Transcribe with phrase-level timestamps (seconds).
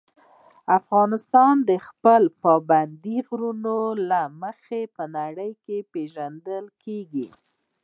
[0.79, 3.77] افغانستان د خپلو پابندي غرونو
[4.09, 5.51] له مخې په نړۍ
[5.93, 7.27] پېژندل کېږي.